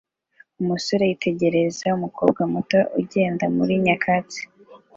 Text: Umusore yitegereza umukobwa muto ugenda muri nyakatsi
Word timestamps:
Umusore 0.61 1.03
yitegereza 1.09 1.87
umukobwa 1.97 2.41
muto 2.53 2.79
ugenda 2.99 3.45
muri 3.55 3.73
nyakatsi 3.85 4.41